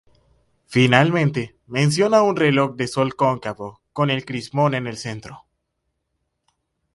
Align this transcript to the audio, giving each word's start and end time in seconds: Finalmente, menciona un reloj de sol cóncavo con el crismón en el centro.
Finalmente, 0.65 1.59
menciona 1.67 2.23
un 2.23 2.35
reloj 2.35 2.73
de 2.75 2.87
sol 2.87 3.15
cóncavo 3.15 3.81
con 3.93 4.09
el 4.09 4.25
crismón 4.25 4.73
en 4.73 4.87
el 4.87 4.97
centro. 4.97 5.45